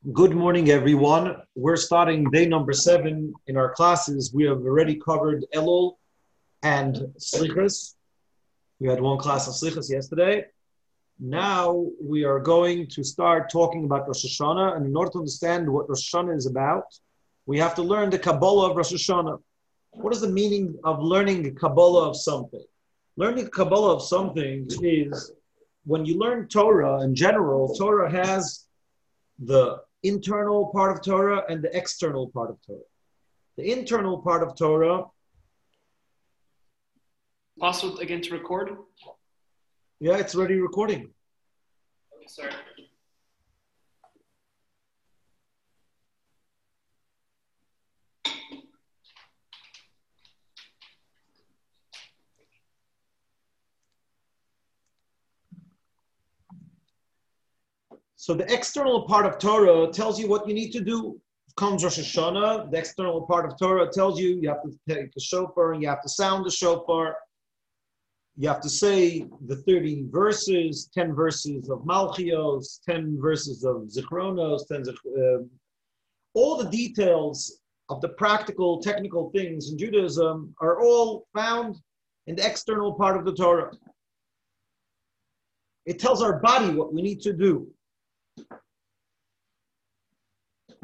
[0.00, 1.36] Good morning, everyone.
[1.54, 4.32] We're starting day number seven in our classes.
[4.32, 5.96] We have already covered Elul
[6.62, 7.96] and Slichas.
[8.78, 10.46] We had one class of Slichas yesterday.
[11.18, 14.78] Now we are going to start talking about Rosh Hashanah.
[14.78, 16.84] And in order to understand what Rosh Hashanah is about,
[17.44, 19.38] we have to learn the Kabbalah of Rosh Hashanah.
[19.90, 22.64] What is the meaning of learning the Kabbalah of something?
[23.18, 25.32] Learning the Kabbalah of something is
[25.84, 28.64] when you learn Torah in general, Torah has
[29.38, 32.78] the internal part of Torah and the external part of Torah.
[33.56, 35.04] The internal part of Torah.
[37.58, 38.70] Possible again to record?
[39.98, 41.10] Yeah, it's already recording.
[42.16, 42.52] Okay, sorry.
[58.20, 61.18] So the external part of Torah tells you what you need to do.
[61.56, 65.20] Comes Rosh Hashanah, the external part of Torah tells you you have to take the
[65.22, 67.16] shofar and you have to sound the shofar.
[68.36, 74.68] You have to say the 30 verses, 10 verses of Malchios, 10 verses of Zichronos,
[74.68, 75.38] 10 uh,
[76.34, 81.78] all the details of the practical, technical things in Judaism are all found
[82.26, 83.72] in the external part of the Torah.
[85.86, 87.72] It tells our body what we need to do.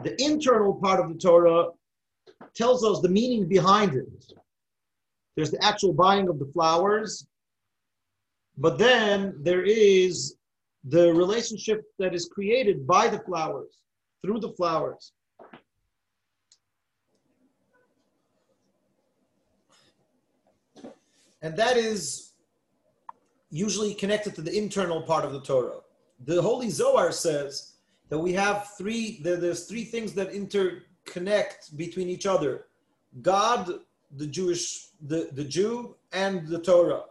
[0.03, 1.69] The internal part of the Torah
[2.55, 4.07] tells us the meaning behind it.
[5.35, 7.27] There's the actual buying of the flowers,
[8.57, 10.37] but then there is
[10.85, 13.79] the relationship that is created by the flowers,
[14.23, 15.13] through the flowers.
[21.43, 22.33] And that is
[23.51, 25.81] usually connected to the internal part of the Torah
[26.25, 27.73] the Holy Zohar says
[28.09, 32.67] that we have three, there, there's three things that interconnect between each other
[33.23, 33.81] God,
[34.17, 37.05] the Jewish, the, the Jew, and the Torah.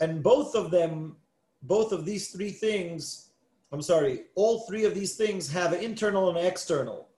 [0.00, 1.16] And both of them,
[1.62, 3.30] both of these three things,
[3.72, 7.08] I'm sorry, all three of these things have an internal and an external.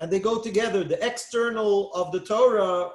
[0.00, 0.84] And they go together.
[0.84, 2.90] The external of the Torah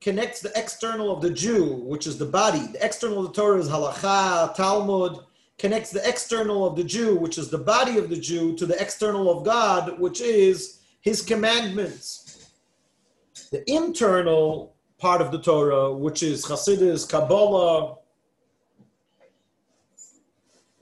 [0.00, 2.66] connects the external of the Jew, which is the body.
[2.68, 5.18] The external of the Torah is halacha, Talmud,
[5.58, 8.80] connects the external of the Jew, which is the body of the Jew, to the
[8.80, 12.50] external of God, which is his commandments.
[13.50, 17.96] The internal part of the Torah, which is Hasidus, Kabbalah,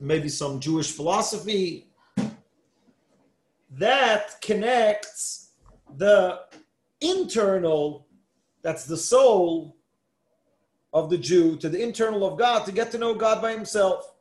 [0.01, 1.89] maybe some Jewish philosophy,
[3.71, 5.51] that connects
[5.97, 6.41] the
[7.01, 8.07] internal,
[8.63, 9.77] that's the soul
[10.93, 14.12] of the Jew, to the internal of God to get to know God by himself.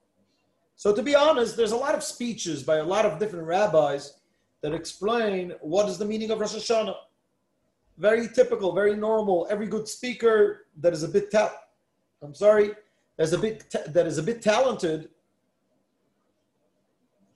[0.81, 4.17] So to be honest, there's a lot of speeches by a lot of different rabbis
[4.63, 6.95] that explain what is the meaning of Rosh Hashanah.
[7.99, 9.45] Very typical, very normal.
[9.51, 11.53] Every good speaker that is a bit ta-
[12.23, 12.71] I'm sorry,
[13.19, 15.09] a bit ta- that is a bit talented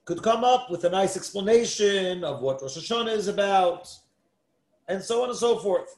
[0.06, 3.96] could come up with a nice explanation of what Rosh Hashanah is about,
[4.88, 5.96] and so on and so forth.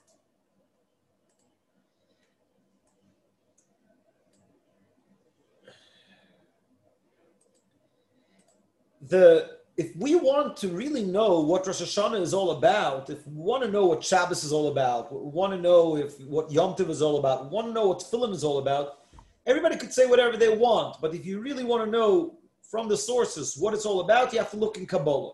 [9.02, 13.35] The if we want to really know what Rosh Hashanah is all about, if we
[13.35, 16.90] want to know what Shabbos is all about, want to know if what Yom Tov
[16.90, 19.02] is all about, want to know what Tefillin is all about,
[19.46, 20.97] everybody could say whatever they want.
[21.00, 24.40] But if you really want to know from the sources what it's all about, you
[24.40, 25.34] have to look in Kabbalah.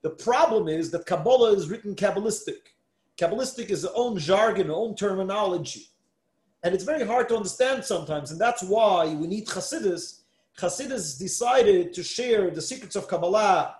[0.00, 2.72] The problem is that Kabbalah is written Kabbalistic.
[3.18, 5.88] Kabbalistic is its own jargon, own terminology.
[6.62, 8.30] And it's very hard to understand sometimes.
[8.30, 10.21] And that's why we need Chassidus
[10.58, 13.76] Hasidus decided to share the secrets of Kabbalah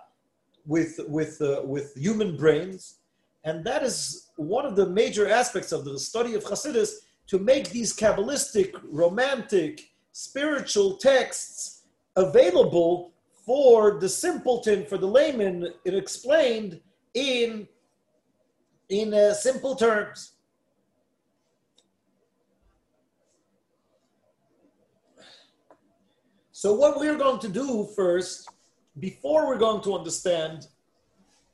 [0.65, 2.95] with, with, uh, with human brains.
[3.43, 6.91] And that is one of the major aspects of the study of Hasidus
[7.27, 9.81] to make these Kabbalistic, romantic,
[10.11, 11.83] spiritual texts
[12.15, 13.11] available
[13.45, 16.79] for the simpleton, for the layman, it explained
[17.13, 17.67] in,
[18.89, 20.31] in uh, simple terms.
[26.63, 28.49] So what we're going to do first,
[29.01, 30.67] before we're going to understand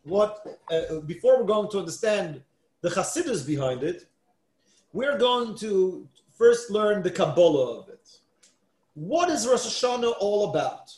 [0.03, 2.43] what, uh, before we're going to understand
[2.81, 4.05] the Hasidus behind it,
[4.93, 6.07] we're going to
[6.37, 8.19] first learn the Kabbalah of it.
[8.93, 10.95] What is Rosh Hashanah all about?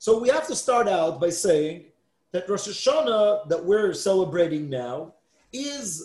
[0.00, 1.84] So we have to start out by saying
[2.32, 5.14] that Rosh Hashanah that we're celebrating now
[5.52, 6.04] is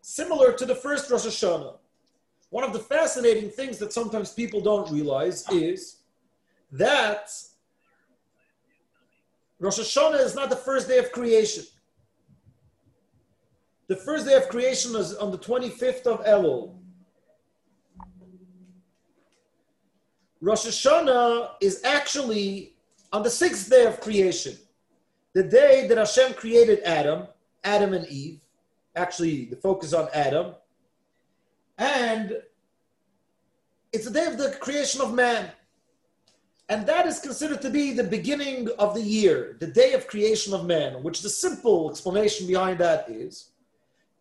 [0.00, 1.76] similar to the first Rosh Hashanah.
[2.52, 6.02] One of the fascinating things that sometimes people don't realize is
[6.70, 7.32] that
[9.58, 11.64] Rosh Hashanah is not the first day of creation.
[13.86, 16.74] The first day of creation is on the 25th of Elul.
[20.42, 22.74] Rosh Hashanah is actually
[23.14, 24.58] on the sixth day of creation,
[25.32, 27.28] the day that Hashem created Adam,
[27.64, 28.42] Adam and Eve.
[28.94, 30.52] Actually, the focus on Adam.
[31.78, 32.42] And
[33.92, 35.50] it's the day of the creation of man.
[36.68, 40.54] And that is considered to be the beginning of the year, the day of creation
[40.54, 43.50] of man, which the simple explanation behind that is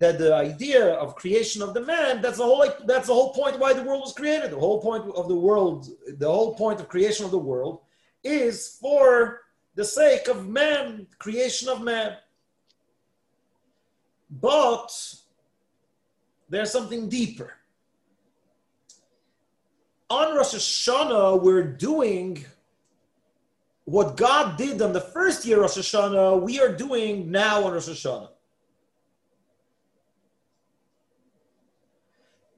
[0.02, 3.60] that the idea of creation of the man, that's the whole that's the whole point
[3.60, 4.50] why the world was created.
[4.50, 5.88] The whole point of the world,
[6.18, 7.82] the whole point of creation of the world
[8.24, 9.42] is for
[9.76, 12.18] the sake of man, creation of man.
[14.32, 14.92] But
[16.52, 17.54] there's something deeper
[20.12, 22.46] on Rosh Hashanah, we're doing
[23.86, 27.88] what God did on the first year Rosh Hashanah, we are doing now on Rosh
[27.88, 28.28] Hashanah.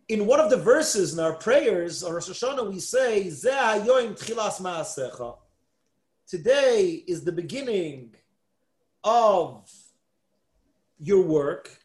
[0.09, 3.29] In one of the verses in our prayers on Rosh Hashanah, we say,
[6.27, 8.15] Today is the beginning
[9.03, 9.71] of
[10.99, 11.82] your work.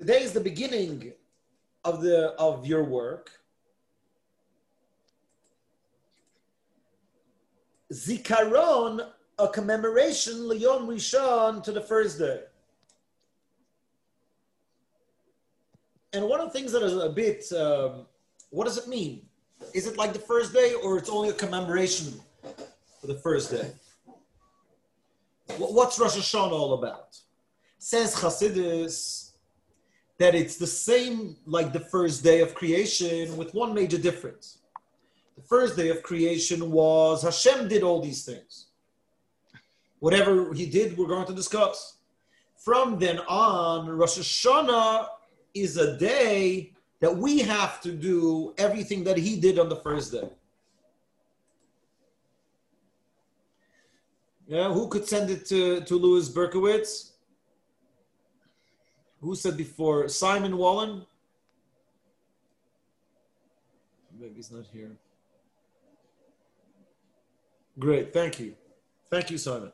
[0.00, 1.12] Today is the beginning
[1.84, 3.32] of the of your work.
[7.92, 9.06] Zikaron,
[9.38, 12.40] a commemoration, Liyom Rishon, to the first day.
[16.14, 18.06] And one of the things that is a bit, um,
[18.48, 19.26] what does it mean?
[19.74, 22.18] Is it like the first day, or it's only a commemoration
[23.02, 23.70] for the first day?
[25.58, 27.18] What's Rosh Hashanah all about?
[27.78, 29.29] Says Chassidus,
[30.20, 34.58] that it's the same like the first day of creation with one major difference.
[35.34, 38.66] The first day of creation was Hashem did all these things.
[39.98, 41.96] Whatever he did, we're going to discuss.
[42.58, 45.06] From then on, Rosh Hashanah
[45.54, 50.12] is a day that we have to do everything that he did on the first
[50.12, 50.28] day.
[54.46, 57.09] Yeah, who could send it to, to Louis Berkowitz?
[59.20, 60.08] Who said before?
[60.08, 61.04] Simon Wallen?
[64.18, 64.92] Maybe he's not here.
[67.78, 68.54] Great, thank you.
[69.10, 69.72] Thank you, Simon.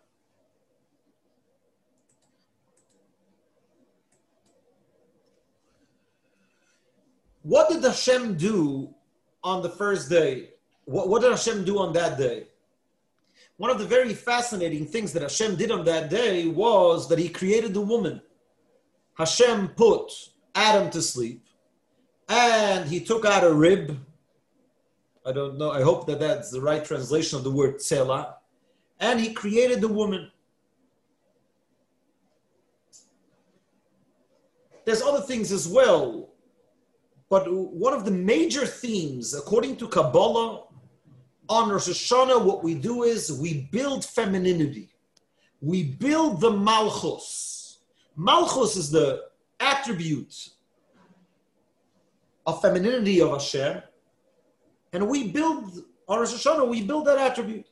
[7.42, 8.92] What did Hashem do
[9.44, 10.50] on the first day?
[10.84, 12.48] What, what did Hashem do on that day?
[13.56, 17.28] One of the very fascinating things that Hashem did on that day was that he
[17.28, 18.20] created the woman.
[19.16, 20.12] Hashem put
[20.54, 21.42] Adam to sleep,
[22.28, 23.98] and he took out a rib.
[25.24, 25.70] I don't know.
[25.70, 28.34] I hope that that's the right translation of the word tzela.
[29.00, 30.30] And he created the woman.
[34.84, 36.30] There's other things as well,
[37.28, 40.64] but one of the major themes, according to Kabbalah,
[41.48, 44.90] on Rosh Hashanah, what we do is we build femininity.
[45.60, 47.55] We build the malchus
[48.16, 49.24] Malchus is the
[49.60, 50.50] attribute
[52.46, 53.82] of femininity of Hashem,
[54.92, 57.66] and we build on Rosh Hashanah, we build that attribute.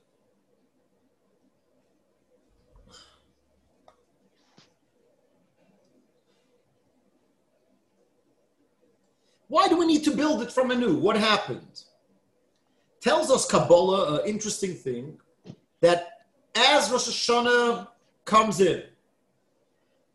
[9.49, 10.97] Why do we need to build it from anew?
[10.97, 11.85] What happened?
[13.01, 15.17] Tells us Kabbalah an interesting thing
[15.81, 17.87] that as Rosh Hashanah
[18.25, 18.83] comes in,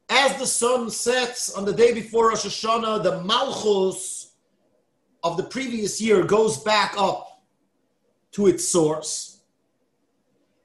[0.10, 4.34] as the sun sets on the day before Rosh Hashanah, the Malchus
[5.24, 7.42] of the previous year goes back up
[8.32, 9.42] to its source.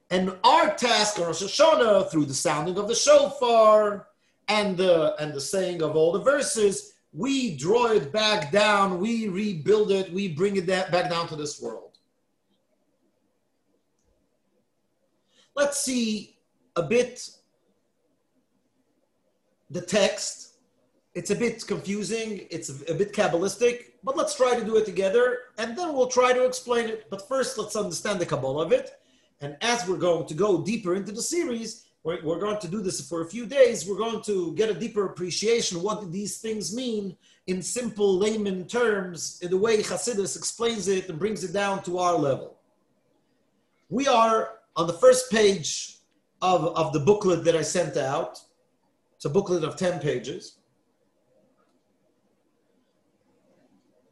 [0.09, 4.07] And our task on Rosh Hashanah, through the sounding of the shofar
[4.47, 9.27] and the, and the saying of all the verses, we draw it back down, we
[9.27, 11.97] rebuild it, we bring it back down to this world.
[15.55, 16.37] Let's see
[16.75, 17.29] a bit
[19.69, 20.53] the text.
[21.13, 25.37] It's a bit confusing, it's a, bit Kabbalistic, but let's try to do it together
[25.57, 27.09] and then we'll try to explain it.
[27.09, 28.99] But first, let's understand the Kabbalah of it.
[29.39, 33.01] And as we're going to go deeper into the series, we're, going to do this
[33.09, 33.87] for a few days.
[33.87, 37.17] We're going to get a deeper appreciation what these things mean
[37.47, 41.97] in simple layman terms, in the way Hasidus explains it and brings it down to
[41.97, 42.57] our level.
[43.89, 45.97] We are on the first page
[46.43, 48.39] of, of the booklet that I sent out.
[49.25, 50.59] It's a booklet of 10 pages.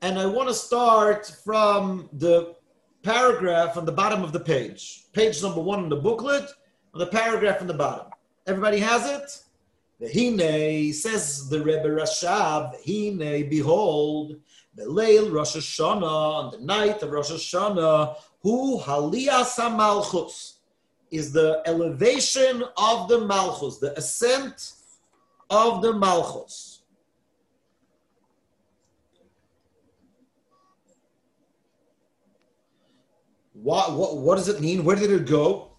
[0.01, 2.55] and I want to start from the
[3.03, 6.50] paragraph on the bottom of the page, page number one in the booklet,
[6.96, 8.08] on the paragraph on the bottom.
[8.48, 9.43] Everybody has it?
[10.00, 14.38] The Hine says the Rebbe Rashab, Hine, behold,
[14.74, 20.55] the Leil Rosh Hashanah, on the night of Rosh Hashanah, who Haliyas HaMalchus,
[21.12, 24.74] is the elevation of the Malchus, the ascent
[25.53, 26.81] of the Malchus.
[33.53, 34.83] What, what, what does it mean?
[34.83, 35.72] Where did it go?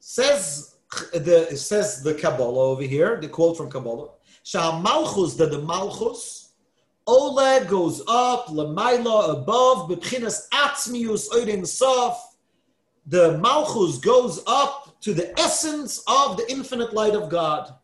[0.00, 0.76] Says
[1.12, 4.10] the says the Kabbalah over here, the quote from Kabbalah.
[4.42, 6.52] Shah Malchus, that the Malchus,
[7.08, 12.36] Oleh goes up, Lamaila above, Bebchinas Atzmius Oidin Sof.
[13.06, 17.74] The Malchus goes up to the essence of the infinite light of God.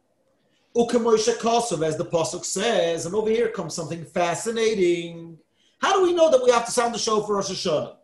[0.75, 5.39] Ukamoisha Kosov, as the Pasuk says, and over here comes something fascinating.
[5.83, 7.97] How do we know that we have to sound the shofar Rosh Hashanah?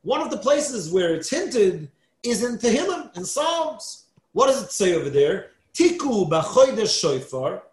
[0.00, 1.90] One of the places where it's hinted
[2.22, 4.06] is in Tehillim, in Psalms.
[4.32, 5.50] What does it say over there?
[5.74, 7.64] Tiku b'chodesh shofar,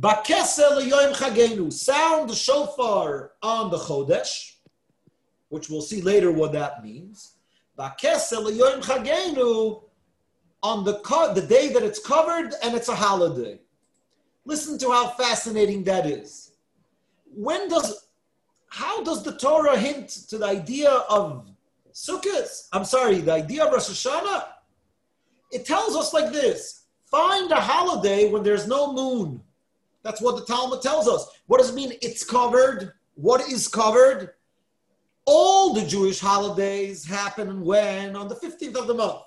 [0.00, 1.72] b'kesel yoim chagenu.
[1.72, 4.52] Sound the shofar on the chodesh,
[5.48, 7.37] which we'll see later what that means.
[10.62, 13.60] On the co- the day that it's covered and it's a holiday.
[14.44, 16.48] Listen to how fascinating that is
[17.34, 18.08] when does
[18.70, 21.46] how does the Torah hint to the idea of
[21.92, 22.68] Sukkot?
[22.72, 24.44] I'm sorry, the idea of Rosh Hashanah.
[25.52, 29.40] It tells us like this: find a holiday when there's no moon.
[30.02, 31.28] That's what the Talmud tells us.
[31.46, 31.92] What does it mean?
[32.02, 32.92] It's covered.
[33.14, 34.34] What is covered?
[35.30, 39.24] All the Jewish holidays happen when on the 15th of the month.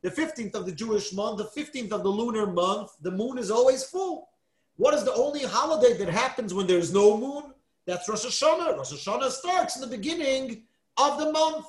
[0.00, 3.50] The 15th of the Jewish month, the 15th of the lunar month, the moon is
[3.50, 4.30] always full.
[4.76, 7.52] What is the only holiday that happens when there's no moon?
[7.84, 8.74] That's Rosh Hashanah.
[8.74, 10.62] Rosh Hashanah starts in the beginning
[10.96, 11.66] of the month.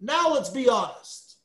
[0.00, 1.40] Now let's be honest.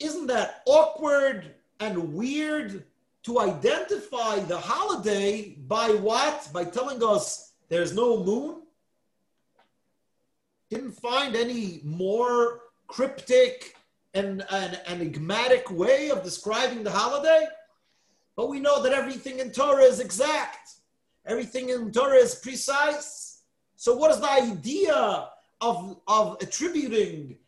[0.00, 2.82] Isn't that awkward and weird
[3.22, 6.48] to identify the holiday by what?
[6.52, 8.62] By telling us there's no moon?
[10.70, 13.76] Didn't find any more cryptic
[14.14, 17.46] and, and enigmatic way of describing the holiday?
[18.36, 20.74] But we know that everything in Torah is exact.
[21.26, 23.42] Everything in Torah is precise.
[23.76, 25.28] So what is the idea
[25.60, 27.38] of, of attributing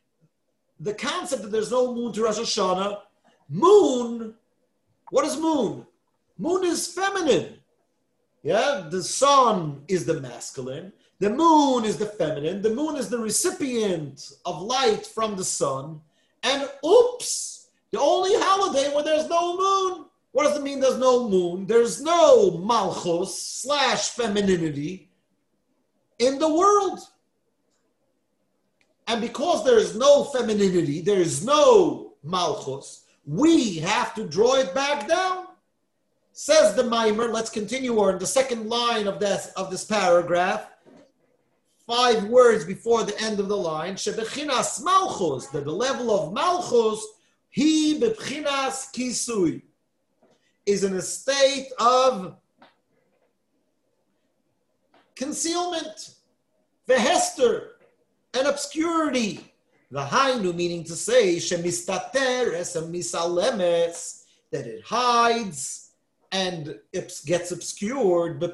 [0.81, 3.01] the concept that there's no moon to Rosh Hashanah?
[3.49, 4.35] Moon,
[5.11, 5.87] what is moon?
[6.39, 7.59] Moon is feminine.
[8.43, 10.93] Yeah, the sun is the masculine.
[11.21, 12.63] The moon is the feminine.
[12.63, 16.01] The moon is the recipient of light from the sun.
[16.43, 21.29] And oops, the only holiday where there's no moon what does it mean there's no
[21.29, 21.67] moon?
[21.67, 25.11] There's no malchus slash femininity
[26.19, 27.01] in the world.
[29.07, 34.75] And because there is no femininity, there is no malchus, we have to draw it
[34.75, 35.47] back down.
[36.33, 40.71] Says the mimer, let's continue on the second line of this, of this paragraph.
[41.89, 43.95] Five words before the end of the line.
[43.95, 47.03] Shebechinas malchus, that the level of malchus,
[47.49, 49.63] he bechinas kisui
[50.67, 52.37] is in a state of
[55.17, 56.17] concealment,
[56.87, 57.69] vehester,
[58.35, 59.51] and obscurity.
[59.91, 65.88] The hainu meaning to say shemistateres and misalemes that it hides
[66.33, 68.41] and it gets obscured.
[68.41, 68.51] Now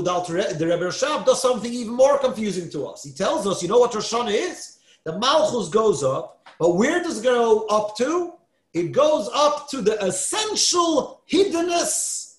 [0.00, 3.02] the, the Rebbe Rashab does something even more confusing to us.
[3.02, 4.78] He tells us, you know what Rosh Hashanah is?
[5.04, 8.34] The Malchus goes up but where does it go up to?
[8.72, 12.36] It goes up to the essential hiddenness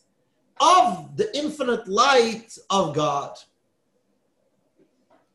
[0.62, 3.38] of the infinite light of God.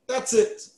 [0.06, 0.70] That's it.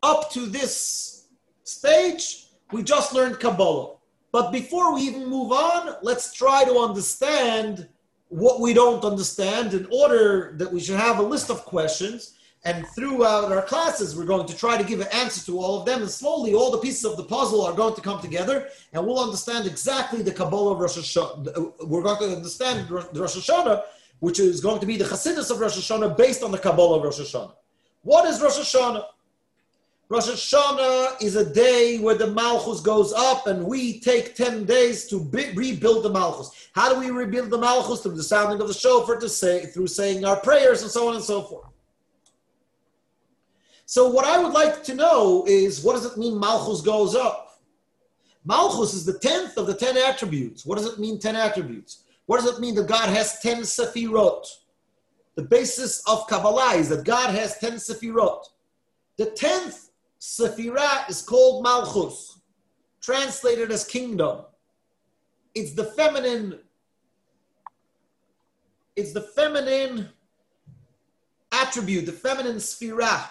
[0.00, 1.26] Up to this
[1.64, 2.43] stage,
[2.74, 3.96] we just learned Kabbalah.
[4.32, 7.88] But before we even move on, let's try to understand
[8.28, 12.34] what we don't understand in order that we should have a list of questions
[12.66, 15.86] and throughout our classes, we're going to try to give an answer to all of
[15.86, 16.00] them.
[16.00, 19.22] And slowly, all the pieces of the puzzle are going to come together, and we'll
[19.22, 21.86] understand exactly the Kabbalah of Rosh Hashanah.
[21.86, 23.82] We're going to understand the Rosh Hashanah,
[24.20, 27.04] which is going to be the Chassidus of Rosh Hashanah based on the Kabbalah of
[27.04, 27.54] Rosh Hashanah.
[28.00, 29.04] What is Rosh Hashanah?
[30.10, 35.06] Rosh Hashanah is a day where the Malchus goes up, and we take 10 days
[35.06, 36.68] to be, rebuild the Malchus.
[36.74, 38.02] How do we rebuild the Malchus?
[38.02, 41.14] Through the sounding of the shofar, to say, through saying our prayers, and so on
[41.14, 41.66] and so forth.
[43.86, 47.60] So what I would like to know is what does it mean Malchus goes up?
[48.44, 50.66] Malchus is the tenth of the ten attributes.
[50.66, 52.04] What does it mean, ten attributes?
[52.26, 54.46] What does it mean that God has ten sefirot?
[55.34, 58.44] The basis of Kabbalah is that God has ten sefirot.
[59.16, 59.90] The tenth
[60.24, 62.40] sefirah is called Malchus,
[63.02, 64.40] translated as kingdom.
[65.54, 66.60] It's the feminine.
[68.96, 70.08] It's the feminine
[71.52, 73.28] attribute, the feminine sefirah.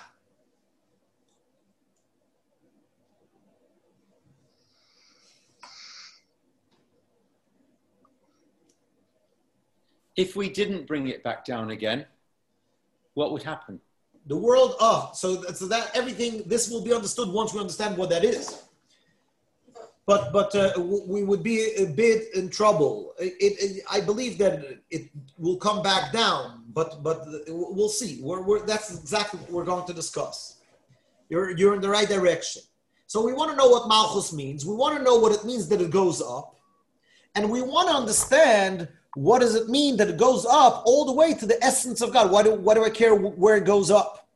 [10.16, 12.06] If we didn't bring it back down again,
[13.16, 13.82] what would happen?
[14.28, 18.10] The world, oh, so, so that everything, this will be understood once we understand what
[18.10, 18.64] that is.
[20.06, 20.74] But but uh,
[21.08, 23.14] we would be a bit in trouble.
[23.18, 28.20] It, it, I believe that it will come back down, but but we'll see.
[28.22, 30.58] We're, we're, that's exactly what we're going to discuss.
[31.30, 32.64] You're you're in the right direction.
[33.08, 34.66] So we want to know what malchus means.
[34.66, 36.60] We want to know what it means that it goes up,
[37.36, 41.12] and we want to understand what does it mean that it goes up all the
[41.12, 42.32] way to the essence of God?
[42.32, 44.28] Why do, why do I care where it goes up?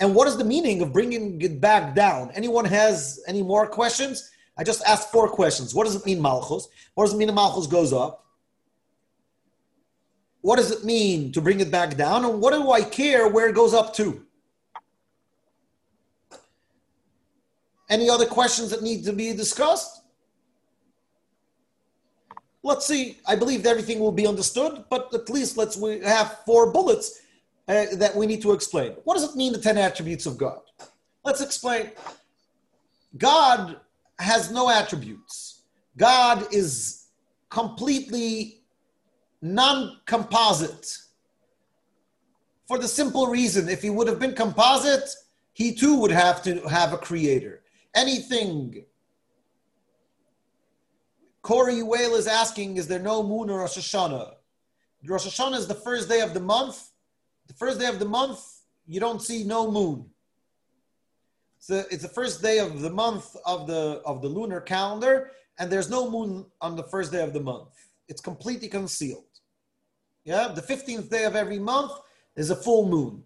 [0.00, 2.30] And what is the meaning of bringing it back down?
[2.34, 4.30] Anyone has any more questions?
[4.56, 5.74] I just asked four questions.
[5.74, 6.68] What does it mean, Malchus?
[6.94, 8.24] What does it mean Malchus goes up?
[10.40, 12.24] What does it mean to bring it back down?
[12.24, 14.24] And what do I care where it goes up to?
[17.90, 19.99] Any other questions that need to be discussed?
[22.62, 23.18] Let's see.
[23.26, 27.20] I believe everything will be understood, but at least let's we have four bullets
[27.68, 28.92] uh, that we need to explain.
[29.04, 30.60] What does it mean, the 10 attributes of God?
[31.24, 31.90] Let's explain.
[33.16, 33.80] God
[34.18, 35.62] has no attributes.
[35.96, 37.06] God is
[37.48, 38.62] completely
[39.42, 40.96] non composite.
[42.66, 45.08] For the simple reason, if he would have been composite,
[45.52, 47.62] he too would have to have a creator.
[47.94, 48.84] Anything
[51.42, 54.34] Corey Whale is asking, is there no moon or Rosh Hashanah?
[55.06, 56.90] Rosh Hashanah is the first day of the month.
[57.46, 58.40] The first day of the month,
[58.86, 60.06] you don't see no moon.
[61.58, 65.70] So it's the first day of the month of the of the lunar calendar, and
[65.70, 67.68] there's no moon on the first day of the month.
[68.08, 69.24] It's completely concealed.
[70.24, 71.92] Yeah, the 15th day of every month
[72.36, 73.22] is a full moon.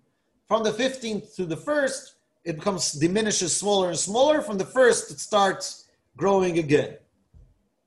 [0.46, 2.12] From the 15th to the 1st,
[2.44, 4.42] it becomes diminishes smaller and smaller.
[4.42, 6.96] From the 1st, it starts growing again.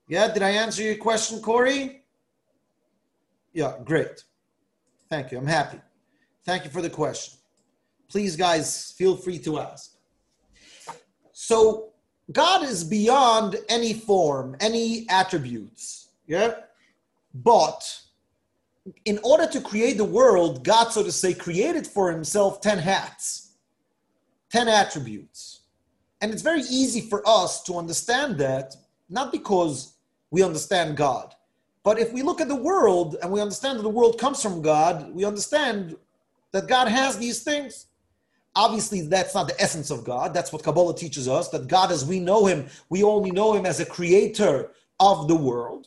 [0.08, 2.02] Yeah, did I answer your question, Corey?
[3.52, 4.24] Yeah, great.
[5.10, 5.38] Thank you.
[5.38, 5.78] I'm happy.
[6.44, 7.38] Thank you for the question.
[8.08, 9.96] Please, guys, feel free to ask.
[11.32, 11.90] So,
[12.32, 16.08] God is beyond any form, any attributes.
[16.26, 16.54] Yeah?
[17.34, 18.00] But
[19.04, 23.52] in order to create the world, God, so to say, created for himself 10 hats,
[24.50, 25.60] 10 attributes.
[26.20, 28.74] And it's very easy for us to understand that,
[29.08, 29.97] not because
[30.30, 31.34] we understand God.
[31.82, 34.60] But if we look at the world and we understand that the world comes from
[34.60, 35.96] God, we understand
[36.52, 37.86] that God has these things.
[38.54, 40.34] Obviously, that's not the essence of God.
[40.34, 43.66] That's what Kabbalah teaches us that God, as we know Him, we only know Him
[43.66, 45.86] as a creator of the world.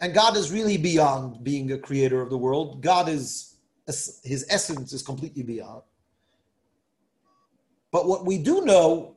[0.00, 2.80] And God is really beyond being a creator of the world.
[2.80, 5.82] God is, His essence is completely beyond.
[7.90, 9.16] But what we do know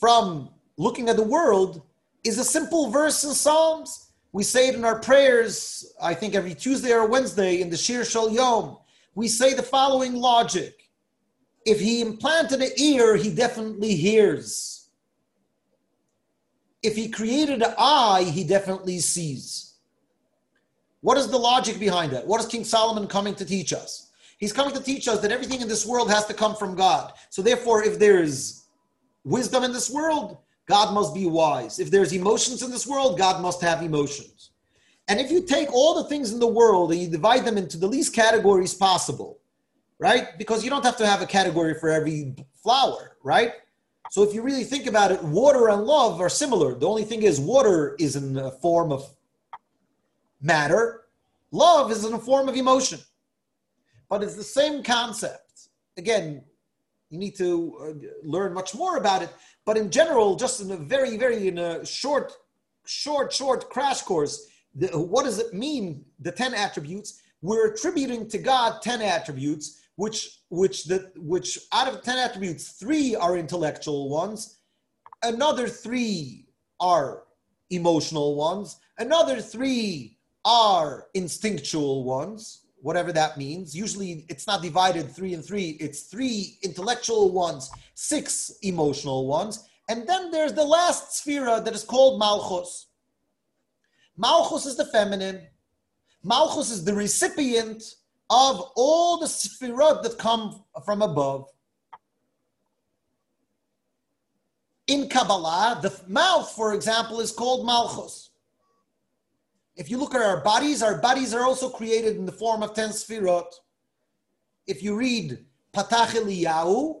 [0.00, 1.82] from looking at the world
[2.24, 4.10] is a simple verse in Psalms.
[4.32, 8.04] We say it in our prayers, I think every Tuesday or Wednesday in the Shir
[8.04, 8.76] Shal Yom.
[9.14, 10.90] We say the following logic
[11.64, 14.88] If he implanted an ear, he definitely hears.
[16.82, 19.74] If he created an eye, he definitely sees.
[21.00, 22.26] What is the logic behind that?
[22.26, 24.10] What is King Solomon coming to teach us?
[24.38, 27.12] He's coming to teach us that everything in this world has to come from God.
[27.30, 28.64] So, therefore, if there is
[29.24, 31.78] wisdom in this world, God must be wise.
[31.78, 34.50] If there's emotions in this world, God must have emotions.
[35.08, 37.76] And if you take all the things in the world and you divide them into
[37.78, 39.38] the least categories possible,
[39.98, 40.36] right?
[40.36, 43.52] Because you don't have to have a category for every flower, right?
[44.10, 46.74] So if you really think about it, water and love are similar.
[46.74, 49.08] The only thing is, water is in a form of
[50.40, 51.04] matter,
[51.50, 53.00] love is in a form of emotion.
[54.08, 55.68] But it's the same concept.
[55.96, 56.42] Again,
[57.10, 59.30] you need to uh, learn much more about it.
[59.64, 62.32] But in general, just in a very, very in a short,
[62.86, 66.04] short, short crash course, the, what does it mean?
[66.20, 67.20] The ten attributes.
[67.42, 73.14] We're attributing to God ten attributes, which which the which out of ten attributes, three
[73.14, 74.58] are intellectual ones,
[75.22, 76.46] another three
[76.80, 77.24] are
[77.70, 83.74] emotional ones, another three are instinctual ones, whatever that means.
[83.74, 89.68] Usually it's not divided three and three, it's three intellectual ones, six emotional ones.
[89.88, 92.86] And then there's the last sphera that is called Malchus.
[94.16, 95.40] Malchus is the feminine.
[96.22, 97.82] Malchus is the recipient
[98.30, 101.50] of all the sphirot that come from above.
[104.86, 108.25] In Kabbalah, the mouth, for example, is called Malchus.
[109.76, 112.74] If you look at our bodies, our bodies are also created in the form of
[112.74, 113.52] 10 sphirot.
[114.66, 115.38] If you read
[115.74, 117.00] Patach Eliyahu,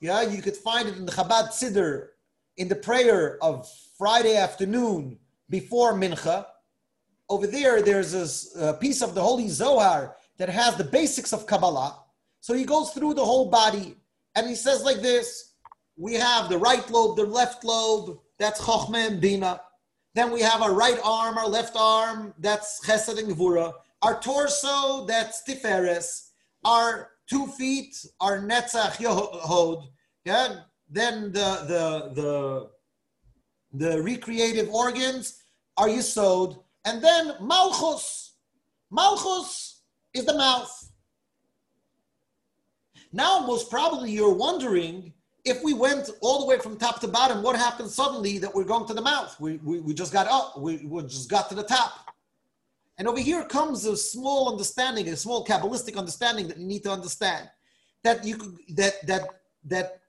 [0.00, 2.08] yeah, you could find it in the Chabad Siddur
[2.56, 6.46] in the prayer of Friday afternoon before Mincha.
[7.28, 8.14] Over there, there's
[8.56, 12.00] a uh, piece of the Holy Zohar that has the basics of Kabbalah.
[12.40, 13.96] So he goes through the whole body
[14.34, 15.54] and he says like this
[15.96, 19.60] we have the right lobe, the left lobe, that's Chochmah and Bina.
[20.14, 23.72] Then we have our right arm, our left arm, that's Chesed and Gvura.
[24.02, 26.28] Our torso, that's Tiferes.
[26.64, 29.88] Our two feet our Netzach Yehod.
[30.24, 30.60] Yeah.
[30.88, 32.70] Then the the the
[33.72, 35.42] the recreative organs
[35.76, 36.62] are Yisod.
[36.84, 38.34] And then Malchus.
[38.90, 39.80] Malchus
[40.12, 40.92] is the mouth.
[43.12, 45.12] Now, most probably, you're wondering
[45.44, 48.64] if we went all the way from top to bottom, what happened suddenly that we're
[48.64, 49.38] going to the mouth?
[49.38, 52.10] We, we, we just got up, we, we just got to the top.
[52.96, 56.90] And over here comes a small understanding, a small Kabbalistic understanding that you need to
[56.90, 57.50] understand.
[58.04, 59.22] That you could, that, that,
[59.66, 60.00] that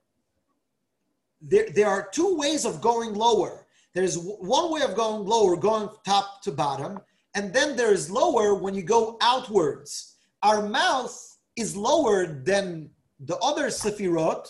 [1.42, 3.66] there, there are two ways of going lower.
[3.94, 7.00] There's one way of going lower, going top to bottom,
[7.34, 10.16] and then there's lower when you go outwards.
[10.42, 14.48] Our mouth is lower than the other sefirot,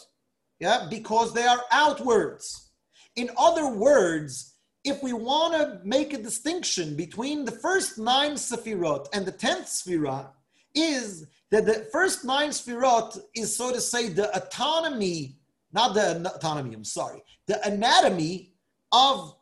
[0.59, 2.71] yeah, because they are outwards.
[3.16, 9.09] In other words, if we want to make a distinction between the first nine sefirot
[9.12, 10.29] and the tenth sefirah,
[10.75, 15.38] is that the first nine sefirot is, so to say, the autonomy,
[15.73, 18.53] not the autonomy, I'm sorry, the anatomy
[18.92, 19.35] of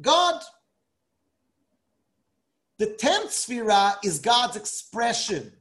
[0.00, 0.42] God.
[2.78, 5.52] The tenth sefirah is God's expression.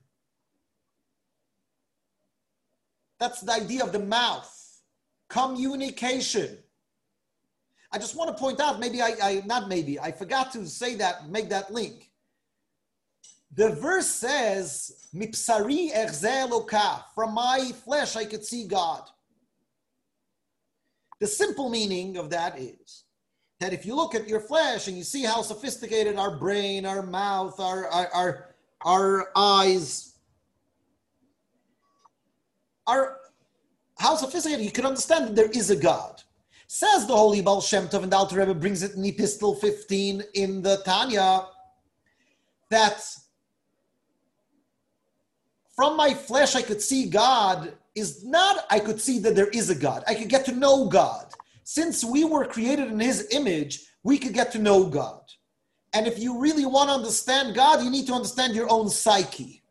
[3.19, 4.51] That's the idea of the mouth.
[5.29, 6.57] Communication.
[7.91, 10.95] I just want to point out, maybe I, I not maybe, I forgot to say
[10.95, 12.11] that, make that link.
[13.53, 15.91] The verse says, Mipsari
[17.15, 19.03] from my flesh I could see God.
[21.21, 23.05] The simple meaning of that is
[23.61, 27.01] that if you look at your flesh and you see how sophisticated our brain, our
[27.01, 30.14] mouth, our, our, our, our eyes,
[32.87, 33.17] are
[33.97, 36.21] how sophisticated you can understand that there is a God.
[36.67, 40.23] Says the Holy Baal Shem Tov, and the Alter Rebbe brings it in Epistle 15
[40.33, 41.45] in the Tanya,
[42.69, 43.03] that
[45.75, 49.69] from my flesh I could see God is not I could see that there is
[49.69, 50.03] a God.
[50.07, 51.27] I could get to know God.
[51.63, 55.21] Since we were created in His image, we could get to know God.
[55.93, 59.63] And if you really want to understand God, you need to understand your own psyche.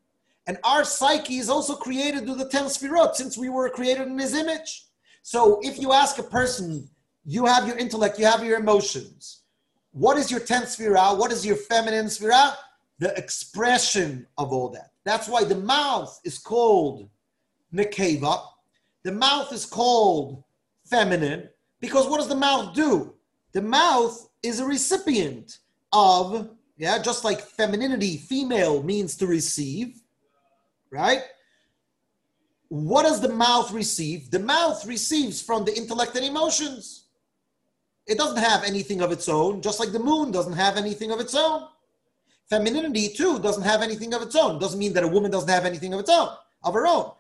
[0.47, 4.19] And our psyche is also created through the 10 sfirot since we were created in
[4.19, 4.87] his image.
[5.23, 6.89] So if you ask a person,
[7.25, 9.41] you have your intellect, you have your emotions.
[9.93, 11.17] What is your 10th sphira?
[11.17, 12.55] What is your feminine sphira?
[12.99, 14.91] The expression of all that.
[15.05, 17.09] That's why the mouth is called
[17.73, 18.43] nekeva.
[19.03, 20.45] The mouth is called
[20.85, 21.49] feminine
[21.81, 23.15] because what does the mouth do?
[23.53, 25.59] The mouth is a recipient
[25.93, 30.01] of, yeah, just like femininity, female means to receive
[30.95, 31.23] right?
[32.69, 34.31] What does the mouth receive?
[34.31, 37.07] The mouth receives from the intellect and emotions.
[38.07, 41.21] It doesn't have anything of its own, just like the moon doesn't have anything of
[41.21, 41.69] its own.
[42.49, 44.59] Femininity, too, doesn't have anything of its own.
[44.59, 46.29] Doesn't mean that a woman doesn't have anything of its own,
[46.63, 47.11] of her own.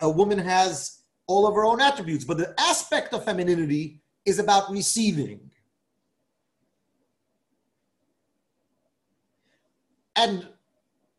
[0.00, 4.70] A woman has all of her own attributes, but the aspect of femininity is about
[4.70, 5.50] receiving.
[10.16, 10.48] And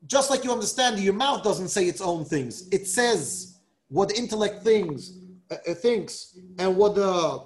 [0.08, 2.68] just like you understand, your mouth doesn't say its own things.
[2.72, 5.14] It says what the intellect thinks,
[5.52, 7.46] uh, uh, thinks, and what the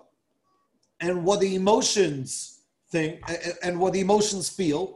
[1.01, 4.95] and what the emotions think, uh, uh, and what the emotions feel,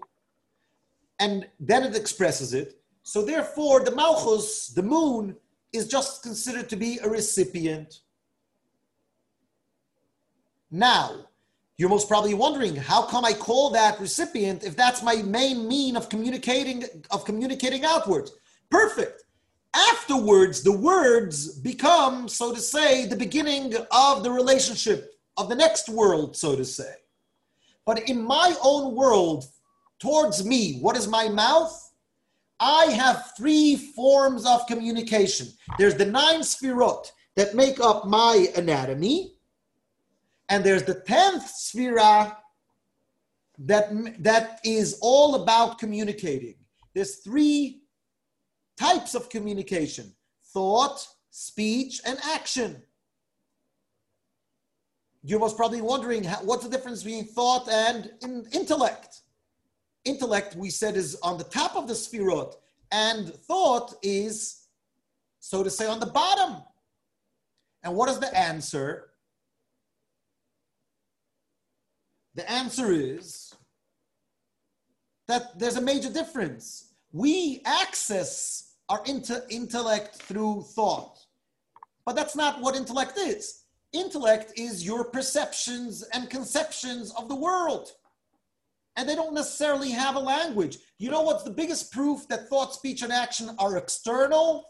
[1.20, 2.82] and then it expresses it.
[3.04, 5.36] So therefore, the malchus, the moon,
[5.72, 8.02] is just considered to be a recipient.
[10.72, 11.28] Now,
[11.78, 15.96] you're most probably wondering, how come I call that recipient if that's my main mean
[15.96, 18.32] of communicating of communicating outwards?
[18.70, 19.24] Perfect.
[19.74, 25.90] Afterwards, the words become, so to say, the beginning of the relationship of the next
[25.90, 26.94] world, so to say.
[27.86, 29.46] But in my own world,
[30.00, 31.80] towards me, what is my mouth?
[32.60, 35.48] I have three forms of communication.
[35.78, 39.34] There's the nine sfirot that make up my anatomy,
[40.50, 42.36] and there's the tenth sphira
[43.60, 43.90] that,
[44.24, 46.56] that is all about communicating.
[46.94, 47.84] There's three
[48.78, 50.14] types of communication
[50.54, 52.82] thought, speech, and action.
[55.24, 59.22] You was probably wondering how, what's the difference between thought and in, intellect.
[60.06, 62.56] Intellect, we said, is on the top of the sphirot,
[62.92, 64.66] and thought is,
[65.40, 66.62] so to say, on the bottom.
[67.84, 69.13] And what is the answer?
[72.36, 73.54] The answer is
[75.28, 76.94] that there's a major difference.
[77.12, 81.20] We access our inter- intellect through thought,
[82.06, 83.64] but that's not what intellect is.
[83.94, 87.92] Intellect is your perceptions and conceptions of the world.
[88.96, 90.80] And they don't necessarily have a language.
[90.98, 94.66] You know what's the biggest proof that thought, speech, and action are external?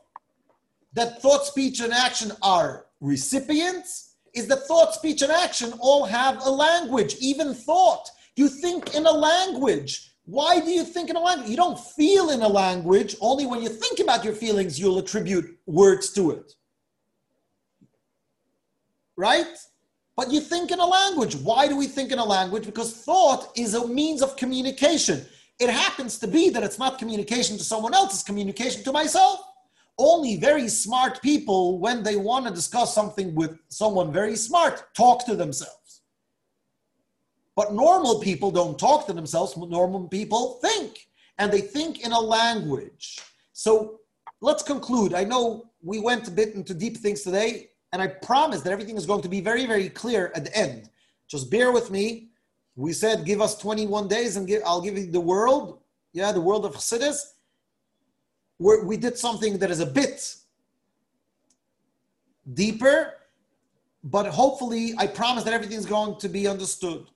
[0.93, 4.12] That thought, speech, and action are recipients?
[4.33, 8.09] Is that thought, speech, and action all have a language, even thought.
[8.35, 10.11] You think in a language.
[10.25, 11.49] Why do you think in a language?
[11.49, 13.15] You don't feel in a language.
[13.21, 16.53] Only when you think about your feelings, you'll attribute words to it
[19.15, 19.57] right?
[20.15, 21.35] But you think in a language.
[21.35, 22.65] Why do we think in a language?
[22.65, 25.25] Because thought is a means of communication.
[25.59, 29.39] It happens to be that it's not communication to someone else, it's communication to myself.
[29.97, 35.25] Only very smart people, when they want to discuss something with someone very smart, talk
[35.25, 36.01] to themselves.
[37.55, 42.19] But normal people don't talk to themselves, normal people think, and they think in a
[42.19, 43.19] language.
[43.53, 43.99] So
[44.41, 45.13] let's conclude.
[45.13, 47.69] I know we went a bit into deep things today.
[47.93, 50.89] And I promise that everything is going to be very, very clear at the end.
[51.27, 52.29] Just bear with me.
[52.75, 55.79] We said, give us 21 days and give, I'll give you the world.
[56.11, 57.19] Yeah, the world of Chassidus.
[58.59, 60.35] We're, we did something that is a bit
[62.53, 63.13] deeper,
[64.03, 67.07] but hopefully, I promise that everything is going to be understood.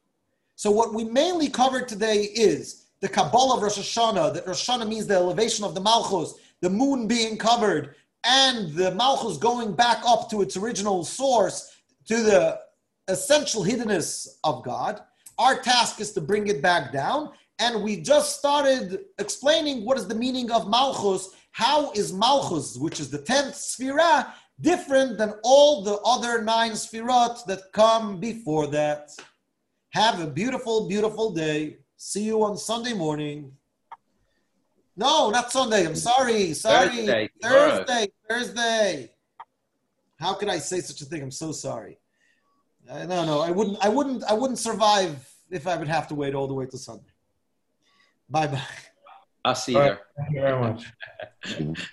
[0.56, 4.34] So, what we mainly covered today is the Kabbalah of Rosh Hashanah.
[4.34, 8.92] That Rosh Hashanah means the elevation of the Malchus, the moon being covered, and the
[8.92, 12.60] Malchus going back up to its original source, to the
[13.08, 15.02] essential hiddenness of God.
[15.38, 17.32] Our task is to bring it back down.
[17.60, 21.30] And we just started explaining what is the meaning of Malchus.
[21.52, 27.46] How is Malchus, which is the 10th Sphira, different than all the other nine Sphirot
[27.46, 29.10] that come before that?
[29.94, 31.78] Have a beautiful, beautiful day.
[31.96, 33.54] See you on Sunday morning.
[34.96, 35.86] No, not Sunday.
[35.86, 36.54] I'm sorry.
[36.54, 36.90] Sorry.
[36.90, 37.30] Thursday.
[37.42, 38.08] Thursday.
[38.30, 39.12] Thursday.
[40.20, 41.24] How could I say such a thing?
[41.24, 41.98] I'm so sorry.
[42.90, 43.78] Uh, no, no, I wouldn't.
[43.84, 44.24] I wouldn't.
[44.24, 47.12] I wouldn't survive if I would have to wait all the way to Sunday.
[48.30, 48.62] Bye bye.
[49.46, 49.92] I'll see you All there.
[49.94, 50.02] right.
[50.18, 50.86] Thank you very much.